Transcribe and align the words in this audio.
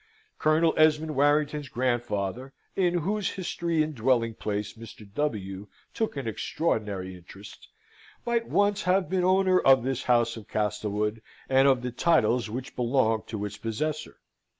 Colonel 0.39 0.73
Esmond 0.77 1.15
Warrington's 1.15 1.69
grandfather 1.69 2.53
(in 2.75 2.95
whose 2.95 3.29
history 3.33 3.83
and 3.83 3.93
dwelling 3.93 4.33
place 4.33 4.73
Mr. 4.73 5.07
W. 5.13 5.67
took 5.93 6.17
an 6.17 6.27
extraordinary 6.27 7.15
interest), 7.15 7.67
might 8.25 8.47
once 8.49 8.81
have 8.81 9.11
been 9.11 9.23
owner 9.23 9.59
of 9.59 9.83
this 9.83 10.01
house 10.05 10.37
of 10.37 10.47
Castlewood, 10.47 11.21
and 11.47 11.67
of 11.67 11.83
the 11.83 11.91
titles 11.91 12.49
which 12.49 12.75
belonged 12.75 13.27
to 13.27 13.45
its 13.45 13.57
possessor. 13.57 14.17